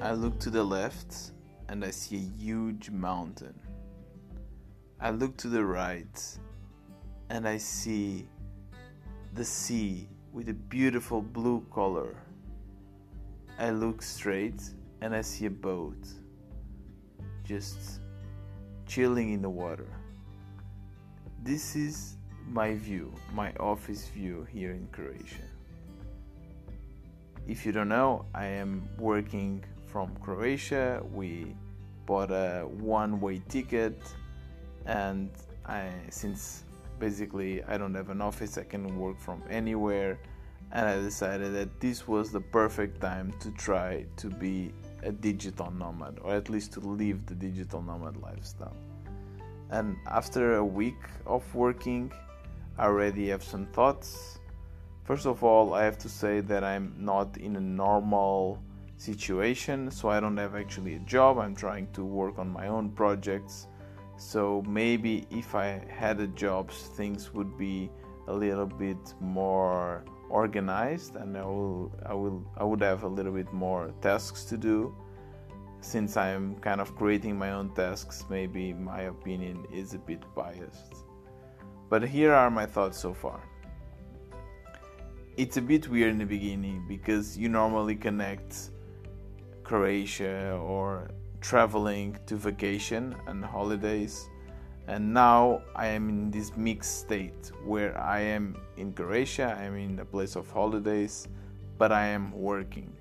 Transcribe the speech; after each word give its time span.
I 0.00 0.12
look 0.12 0.38
to 0.40 0.50
the 0.50 0.62
left 0.62 1.32
and 1.68 1.84
I 1.84 1.90
see 1.90 2.16
a 2.18 2.40
huge 2.40 2.88
mountain. 2.88 3.58
I 5.00 5.10
look 5.10 5.36
to 5.38 5.48
the 5.48 5.64
right 5.64 6.38
and 7.30 7.48
I 7.48 7.56
see 7.56 8.28
the 9.34 9.44
sea 9.44 10.08
with 10.32 10.50
a 10.50 10.54
beautiful 10.54 11.20
blue 11.20 11.66
color. 11.74 12.14
I 13.58 13.70
look 13.70 14.00
straight 14.00 14.62
and 15.00 15.16
I 15.16 15.20
see 15.20 15.46
a 15.46 15.50
boat 15.50 16.06
just 17.42 18.00
chilling 18.86 19.32
in 19.32 19.42
the 19.42 19.50
water. 19.50 19.88
This 21.42 21.74
is 21.74 22.18
my 22.46 22.76
view, 22.76 23.12
my 23.34 23.52
office 23.58 24.06
view 24.06 24.46
here 24.52 24.70
in 24.70 24.86
Croatia. 24.92 25.48
If 27.48 27.66
you 27.66 27.72
don't 27.72 27.88
know, 27.88 28.26
I 28.32 28.46
am 28.46 28.88
working 28.96 29.64
from 29.90 30.14
Croatia. 30.16 31.02
We 31.12 31.54
bought 32.06 32.30
a 32.30 32.66
one-way 32.68 33.42
ticket, 33.48 34.00
and 34.86 35.30
I, 35.66 35.90
since 36.10 36.64
basically 36.98 37.62
I 37.64 37.78
don't 37.78 37.94
have 37.94 38.10
an 38.10 38.20
office, 38.20 38.58
I 38.58 38.64
can 38.64 38.98
work 38.98 39.18
from 39.18 39.42
anywhere. 39.50 40.18
And 40.72 40.86
I 40.86 40.96
decided 40.96 41.54
that 41.54 41.80
this 41.80 42.06
was 42.06 42.30
the 42.30 42.40
perfect 42.40 43.00
time 43.00 43.32
to 43.40 43.50
try 43.52 44.04
to 44.16 44.28
be 44.28 44.72
a 45.02 45.10
digital 45.10 45.70
nomad, 45.70 46.18
or 46.22 46.34
at 46.34 46.50
least 46.50 46.72
to 46.72 46.80
live 46.80 47.24
the 47.24 47.34
digital 47.34 47.80
nomad 47.80 48.16
lifestyle. 48.18 48.76
And 49.70 49.96
after 50.06 50.56
a 50.56 50.64
week 50.64 51.02
of 51.26 51.42
working, 51.54 52.12
I 52.78 52.84
already 52.84 53.28
have 53.28 53.42
some 53.42 53.66
thoughts. 53.66 54.38
First 55.04 55.26
of 55.26 55.42
all, 55.42 55.72
I 55.72 55.84
have 55.84 55.96
to 55.98 56.08
say 56.08 56.40
that 56.40 56.62
I'm 56.62 56.94
not 56.98 57.38
in 57.38 57.56
a 57.56 57.60
normal 57.60 58.62
situation, 58.98 59.90
so 59.90 60.10
I 60.10 60.20
don't 60.20 60.36
have 60.36 60.54
actually 60.54 60.94
a 60.96 61.00
job. 61.00 61.38
I'm 61.38 61.54
trying 61.54 61.90
to 61.92 62.04
work 62.04 62.38
on 62.38 62.50
my 62.50 62.68
own 62.68 62.90
projects. 62.90 63.68
So 64.18 64.62
maybe 64.66 65.26
if 65.30 65.54
I 65.54 65.82
had 65.88 66.20
a 66.20 66.26
job, 66.26 66.70
things 66.70 67.32
would 67.32 67.56
be 67.56 67.90
a 68.26 68.32
little 68.34 68.66
bit 68.66 69.14
more 69.20 70.04
organized 70.28 71.16
and 71.16 71.36
I 71.36 71.44
will 71.44 71.90
I 72.04 72.12
will 72.12 72.44
I 72.58 72.64
would 72.64 72.82
have 72.82 73.02
a 73.04 73.08
little 73.08 73.32
bit 73.32 73.50
more 73.52 73.94
tasks 74.02 74.44
to 74.46 74.58
do. 74.58 74.94
Since 75.80 76.16
I'm 76.16 76.56
kind 76.56 76.80
of 76.80 76.94
creating 76.96 77.38
my 77.38 77.52
own 77.52 77.72
tasks, 77.74 78.24
maybe 78.28 78.72
my 78.72 79.02
opinion 79.02 79.64
is 79.72 79.94
a 79.94 79.98
bit 79.98 80.22
biased. 80.34 81.04
But 81.88 82.02
here 82.06 82.34
are 82.34 82.50
my 82.50 82.66
thoughts 82.66 82.98
so 82.98 83.14
far. 83.14 83.40
It's 85.36 85.56
a 85.56 85.62
bit 85.62 85.88
weird 85.88 86.10
in 86.10 86.18
the 86.18 86.26
beginning 86.26 86.84
because 86.88 87.38
you 87.38 87.48
normally 87.48 87.94
connect 87.94 88.70
Croatia 89.68 90.58
or 90.62 91.10
traveling 91.42 92.18
to 92.26 92.36
vacation 92.36 93.14
and 93.26 93.44
holidays. 93.44 94.28
And 94.86 95.12
now 95.12 95.60
I 95.76 95.88
am 95.88 96.08
in 96.08 96.30
this 96.30 96.56
mixed 96.56 97.00
state 97.00 97.52
where 97.66 97.96
I 98.00 98.20
am 98.20 98.56
in 98.78 98.94
Croatia, 98.94 99.58
I'm 99.60 99.76
in 99.76 99.98
a 99.98 100.06
place 100.06 100.36
of 100.36 100.50
holidays, 100.50 101.28
but 101.76 101.92
I 101.92 102.06
am 102.06 102.32
working. 102.32 102.94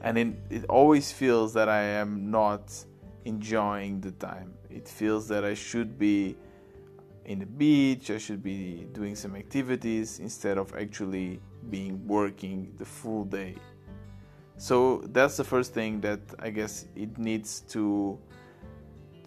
And 0.00 0.18
it, 0.18 0.34
it 0.50 0.64
always 0.64 1.12
feels 1.12 1.54
that 1.54 1.68
I 1.68 1.82
am 1.82 2.28
not 2.32 2.74
enjoying 3.24 4.00
the 4.00 4.10
time. 4.10 4.52
It 4.68 4.88
feels 4.88 5.28
that 5.28 5.44
I 5.44 5.54
should 5.54 5.96
be 6.00 6.36
in 7.24 7.38
the 7.38 7.46
beach, 7.46 8.10
I 8.10 8.18
should 8.18 8.42
be 8.42 8.88
doing 8.92 9.14
some 9.14 9.36
activities 9.36 10.18
instead 10.18 10.58
of 10.58 10.74
actually 10.74 11.40
being 11.70 12.04
working 12.08 12.72
the 12.78 12.84
full 12.84 13.24
day. 13.24 13.54
So 14.62 15.02
that's 15.06 15.36
the 15.36 15.42
first 15.42 15.74
thing 15.74 16.00
that 16.02 16.20
I 16.38 16.50
guess 16.50 16.86
it 16.94 17.18
needs 17.18 17.62
to 17.74 18.16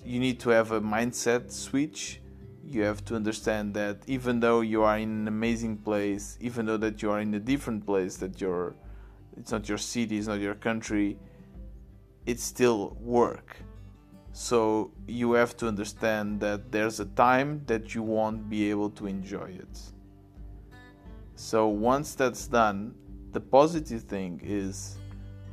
you 0.05 0.19
need 0.21 0.39
to 0.39 0.49
have 0.51 0.71
a 0.71 0.79
mindset 0.79 1.51
switch. 1.51 2.21
You 2.63 2.83
have 2.83 3.03
to 3.03 3.17
understand 3.17 3.73
that 3.73 3.97
even 4.07 4.39
though 4.39 4.61
you 4.61 4.83
are 4.83 4.97
in 4.97 5.09
an 5.09 5.27
amazing 5.27 5.79
place, 5.79 6.37
even 6.39 6.65
though 6.65 6.77
that 6.77 7.01
you 7.01 7.11
are 7.11 7.19
in 7.19 7.33
a 7.33 7.39
different 7.41 7.85
place 7.85 8.15
that 8.15 8.39
you're 8.39 8.75
it's 9.35 9.51
not 9.51 9.67
your 9.67 9.77
city, 9.77 10.17
it's 10.17 10.27
not 10.27 10.39
your 10.39 10.55
country, 10.55 11.19
it's 12.25 12.43
still 12.43 12.95
work 13.01 13.57
so 14.31 14.91
you 15.05 15.33
have 15.33 15.57
to 15.57 15.67
understand 15.67 16.39
that 16.39 16.71
there's 16.71 17.01
a 17.01 17.05
time 17.05 17.61
that 17.65 17.93
you 17.93 18.03
won't 18.03 18.49
be 18.49 18.69
able 18.69 18.89
to 18.91 19.05
enjoy 19.05 19.49
it. 19.63 19.79
So 21.35 21.67
once 21.67 22.15
that's 22.15 22.47
done, 22.47 22.95
the 23.33 23.41
positive 23.41 24.03
thing 24.03 24.39
is 24.41 24.97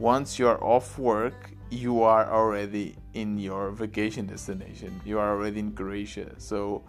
once 0.03 0.37
you're 0.37 0.63
off 0.65 0.99
work, 0.99 1.53
you 1.71 2.03
are 2.03 2.29
already 2.29 2.97
in 3.15 3.39
your 3.39 3.71
vacation 3.71 4.27
destination. 4.27 5.01
You 5.05 5.21
are 5.21 5.31
already 5.31 5.61
in 5.61 5.71
Croatia. 5.71 6.35
So 6.39 6.83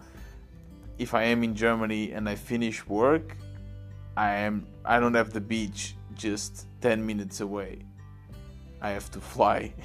if 0.98 1.14
I 1.14 1.22
am 1.22 1.44
in 1.44 1.54
Germany 1.54 2.10
and 2.10 2.28
I 2.28 2.34
finish 2.34 2.84
work, 2.88 3.36
I 4.16 4.30
am 4.46 4.66
I 4.84 4.98
don't 4.98 5.14
have 5.14 5.32
the 5.32 5.40
beach 5.40 5.94
just 6.16 6.66
10 6.80 7.06
minutes 7.06 7.40
away. 7.40 7.82
I 8.82 8.90
have 8.90 9.10
to 9.12 9.20
fly. 9.20 9.72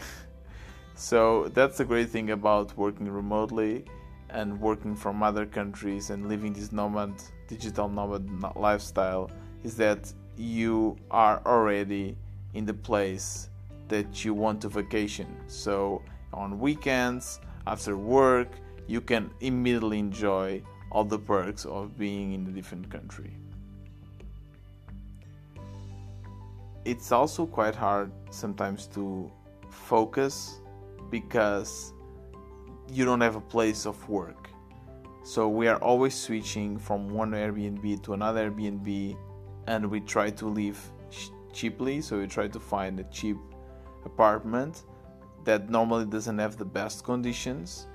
So 0.96 1.48
that's 1.54 1.78
the 1.78 1.86
great 1.86 2.10
thing 2.10 2.32
about 2.32 2.76
working 2.76 3.10
remotely 3.10 3.86
and 4.32 4.60
working 4.60 4.98
from 4.98 5.24
other 5.24 5.46
countries 5.46 6.10
and 6.10 6.28
living 6.28 6.52
this 6.52 6.74
nomad, 6.74 7.14
digital 7.48 7.88
nomad 7.88 8.28
lifestyle 8.58 9.32
is 9.64 9.78
that 9.78 10.12
you 10.36 10.98
are 11.10 11.42
already 11.46 12.18
in 12.54 12.66
the 12.66 12.74
place 12.74 13.50
that 13.88 14.24
you 14.24 14.34
want 14.34 14.62
to 14.62 14.70
vacation. 14.70 15.28
So 15.48 16.02
on 16.34 16.60
weekends, 16.60 17.40
after 17.68 17.98
work, 17.98 18.50
you 18.88 19.02
can 19.02 19.30
immediately 19.42 20.00
enjoy 20.00 20.62
all 20.92 21.04
the 21.04 21.20
perks 21.20 21.66
of 21.66 21.98
being 21.98 22.34
in 22.34 22.48
a 22.48 22.52
different 22.52 22.90
country. 22.90 23.36
It's 26.86 27.12
also 27.12 27.46
quite 27.46 27.76
hard 27.76 28.12
sometimes 28.32 28.88
to 28.88 29.32
focus 29.70 30.60
because 31.12 31.94
you 32.92 33.06
don't 33.06 33.22
have 33.22 33.36
a 33.36 33.42
place 33.42 33.86
of 33.86 34.10
work. 34.10 34.50
So 35.24 35.48
we 35.48 35.68
are 35.68 35.78
always 35.78 36.16
switching 36.16 36.80
from 36.80 37.10
one 37.10 37.32
Airbnb 37.32 38.02
to 38.04 38.14
another 38.14 38.50
Airbnb 38.50 39.16
and 39.68 39.92
we 39.92 40.00
try 40.00 40.32
to 40.32 40.48
live 40.48 40.80
cheaply. 41.54 42.02
So 42.02 42.20
we 42.20 42.28
try 42.28 42.48
to 42.48 42.60
find 42.60 43.00
a 43.00 43.04
cheap 43.06 43.38
apartment 44.06 44.84
that 45.46 45.70
normally 45.70 46.06
doesn't 46.06 46.38
have 46.38 46.58
the 46.58 46.66
best 46.66 47.04
conditions. 47.04 47.88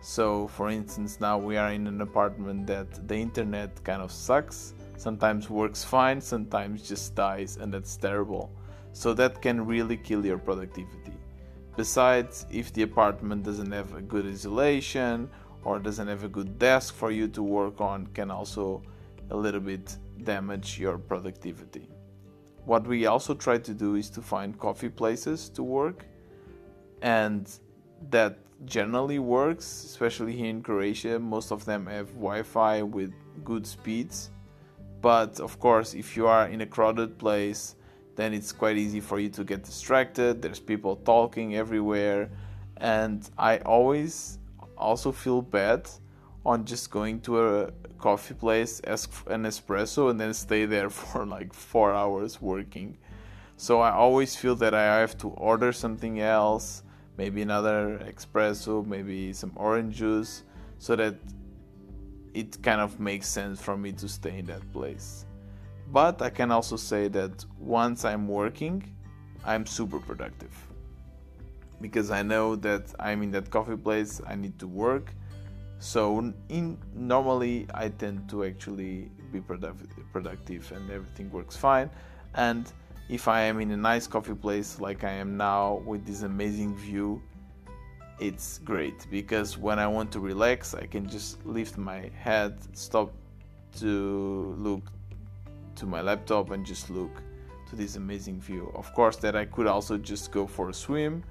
So, 0.00 0.46
for 0.48 0.70
instance, 0.70 1.20
now 1.20 1.38
we 1.38 1.56
are 1.56 1.72
in 1.72 1.86
an 1.86 2.00
apartment 2.00 2.66
that 2.68 3.08
the 3.08 3.16
internet 3.16 3.82
kind 3.84 4.00
of 4.00 4.12
sucks. 4.12 4.74
Sometimes 4.96 5.50
works 5.50 5.82
fine, 5.82 6.20
sometimes 6.20 6.86
just 6.88 7.14
dies, 7.14 7.56
and 7.56 7.72
that's 7.74 7.96
terrible. 7.96 8.50
So, 8.92 9.12
that 9.14 9.42
can 9.42 9.66
really 9.66 9.96
kill 9.96 10.24
your 10.24 10.38
productivity. 10.38 11.14
Besides, 11.76 12.46
if 12.50 12.72
the 12.72 12.82
apartment 12.82 13.44
doesn't 13.44 13.72
have 13.72 13.94
a 13.94 14.00
good 14.00 14.26
isolation 14.26 15.30
or 15.64 15.78
doesn't 15.78 16.08
have 16.08 16.24
a 16.24 16.28
good 16.28 16.58
desk 16.58 16.94
for 16.94 17.10
you 17.10 17.28
to 17.28 17.42
work 17.42 17.80
on, 17.80 18.06
can 18.08 18.30
also 18.30 18.82
a 19.30 19.36
little 19.36 19.60
bit 19.60 19.96
damage 20.24 20.78
your 20.78 20.98
productivity. 20.98 21.88
What 22.68 22.86
we 22.86 23.06
also 23.06 23.32
try 23.32 23.56
to 23.56 23.72
do 23.72 23.94
is 23.94 24.10
to 24.10 24.20
find 24.20 24.58
coffee 24.58 24.90
places 24.90 25.48
to 25.54 25.62
work, 25.62 26.04
and 27.00 27.48
that 28.10 28.40
generally 28.66 29.18
works, 29.18 29.64
especially 29.84 30.36
here 30.36 30.50
in 30.50 30.62
Croatia. 30.62 31.18
Most 31.18 31.50
of 31.50 31.64
them 31.64 31.86
have 31.86 32.08
Wi 32.08 32.42
Fi 32.42 32.82
with 32.82 33.14
good 33.42 33.66
speeds. 33.66 34.28
But 35.00 35.40
of 35.40 35.58
course, 35.58 35.94
if 35.94 36.14
you 36.14 36.26
are 36.26 36.46
in 36.48 36.60
a 36.60 36.66
crowded 36.66 37.16
place, 37.16 37.74
then 38.16 38.34
it's 38.34 38.52
quite 38.52 38.76
easy 38.76 39.00
for 39.00 39.18
you 39.18 39.30
to 39.30 39.44
get 39.44 39.64
distracted. 39.64 40.42
There's 40.42 40.60
people 40.60 40.96
talking 40.96 41.56
everywhere, 41.56 42.28
and 42.76 43.26
I 43.38 43.60
always 43.60 44.40
also 44.76 45.10
feel 45.10 45.40
bad 45.40 45.88
on 46.44 46.64
just 46.64 46.90
going 46.90 47.20
to 47.22 47.40
a 47.40 47.70
coffee 47.98 48.34
place, 48.34 48.80
ask 48.86 49.10
an 49.28 49.44
espresso, 49.44 50.10
and 50.10 50.20
then 50.20 50.32
stay 50.34 50.64
there 50.64 50.90
for 51.00 51.26
like 51.26 51.52
four 51.52 51.92
hours 51.92 52.40
working. 52.40 52.96
So 53.56 53.80
I 53.80 53.90
always 53.90 54.36
feel 54.36 54.54
that 54.56 54.72
I 54.72 55.00
have 55.00 55.18
to 55.18 55.28
order 55.30 55.72
something 55.72 56.20
else, 56.20 56.84
maybe 57.16 57.42
another 57.42 57.98
espresso, 58.06 58.86
maybe 58.86 59.32
some 59.32 59.52
orange 59.56 59.96
juice, 59.96 60.44
so 60.78 60.94
that 60.94 61.16
it 62.34 62.62
kind 62.62 62.80
of 62.80 63.00
makes 63.00 63.26
sense 63.26 63.60
for 63.60 63.76
me 63.76 63.90
to 63.92 64.08
stay 64.08 64.38
in 64.38 64.46
that 64.46 64.62
place. 64.72 65.26
But 65.90 66.22
I 66.22 66.30
can 66.30 66.52
also 66.52 66.76
say 66.76 67.08
that 67.08 67.44
once 67.58 68.04
I'm 68.04 68.28
working, 68.28 68.84
I'm 69.44 69.66
super 69.66 69.98
productive. 69.98 70.54
Because 71.80 72.10
I 72.10 72.22
know 72.22 72.56
that 72.56 72.94
I'm 73.00 73.22
in 73.22 73.30
that 73.32 73.50
coffee 73.50 73.76
place, 73.76 74.20
I 74.26 74.34
need 74.34 74.58
to 74.58 74.66
work. 74.68 75.14
So 75.78 76.32
in 76.48 76.78
normally 76.94 77.66
I 77.72 77.88
tend 77.88 78.28
to 78.30 78.44
actually 78.44 79.10
be 79.32 79.40
productive, 79.40 79.88
productive 80.12 80.70
and 80.72 80.90
everything 80.90 81.30
works 81.30 81.56
fine. 81.56 81.90
And 82.34 82.70
if 83.08 83.28
I 83.28 83.42
am 83.42 83.60
in 83.60 83.70
a 83.70 83.76
nice 83.76 84.06
coffee 84.06 84.34
place 84.34 84.80
like 84.80 85.04
I 85.04 85.12
am 85.12 85.36
now 85.36 85.82
with 85.86 86.04
this 86.04 86.22
amazing 86.22 86.76
view, 86.76 87.22
it's 88.20 88.58
great 88.58 89.06
because 89.10 89.56
when 89.56 89.78
I 89.78 89.86
want 89.86 90.10
to 90.12 90.20
relax, 90.20 90.74
I 90.74 90.86
can 90.86 91.08
just 91.08 91.44
lift 91.46 91.78
my 91.78 92.10
head, 92.18 92.58
stop 92.76 93.12
to 93.78 94.54
look 94.58 94.82
to 95.76 95.86
my 95.86 96.00
laptop, 96.00 96.50
and 96.50 96.66
just 96.66 96.90
look 96.90 97.22
to 97.70 97.76
this 97.76 97.96
amazing 97.96 98.40
view. 98.40 98.72
Of 98.74 98.92
course, 98.92 99.16
that 99.18 99.36
I 99.36 99.44
could 99.44 99.68
also 99.68 99.96
just 99.96 100.32
go 100.32 100.46
for 100.46 100.70
a 100.70 100.74
swim 100.74 101.22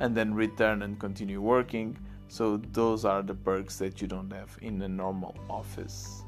and 0.00 0.16
then 0.16 0.32
return 0.32 0.82
and 0.82 0.98
continue 0.98 1.40
working. 1.40 1.98
So, 2.32 2.56
those 2.72 3.04
are 3.04 3.20
the 3.20 3.34
perks 3.34 3.76
that 3.76 4.00
you 4.00 4.08
don't 4.08 4.32
have 4.32 4.56
in 4.62 4.80
a 4.80 4.88
normal 4.88 5.36
office. 5.50 6.24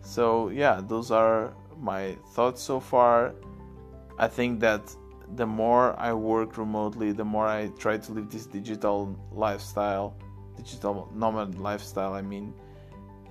So, 0.00 0.48
yeah, 0.48 0.80
those 0.82 1.10
are 1.10 1.52
my 1.78 2.16
thoughts 2.32 2.62
so 2.62 2.80
far. 2.80 3.34
I 4.18 4.26
think 4.26 4.58
that 4.60 4.96
the 5.34 5.44
more 5.44 5.94
I 6.00 6.14
work 6.14 6.56
remotely, 6.56 7.12
the 7.12 7.26
more 7.26 7.46
I 7.46 7.66
try 7.78 7.98
to 7.98 8.12
live 8.12 8.30
this 8.30 8.46
digital 8.46 9.14
lifestyle, 9.32 10.16
digital 10.56 11.12
nomad 11.14 11.58
lifestyle, 11.58 12.14
I 12.14 12.22
mean, 12.22 12.54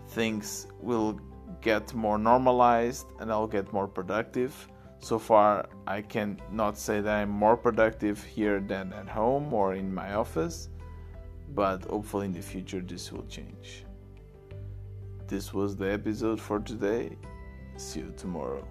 things 0.09 0.67
will 0.79 1.19
get 1.61 1.95
more 1.95 2.19
normalized 2.19 3.07
and 3.19 3.31
I'll 3.31 3.47
get 3.47 3.73
more 3.73 3.87
productive. 3.87 4.53
So 4.99 5.17
far, 5.17 5.65
I 5.87 6.03
can 6.03 6.39
not 6.51 6.77
say 6.77 7.01
that 7.01 7.21
I'm 7.21 7.31
more 7.31 7.57
productive 7.57 8.23
here 8.23 8.59
than 8.59 8.93
at 8.93 9.09
home 9.09 9.51
or 9.51 9.73
in 9.73 9.91
my 9.91 10.13
office, 10.13 10.69
but 11.55 11.85
hopefully 11.85 12.25
in 12.27 12.33
the 12.33 12.41
future 12.41 12.81
this 12.81 13.11
will 13.11 13.25
change. 13.25 13.85
This 15.27 15.53
was 15.53 15.75
the 15.75 15.91
episode 15.91 16.39
for 16.39 16.59
today. 16.59 17.17
See 17.77 18.01
you 18.01 18.13
tomorrow. 18.15 18.67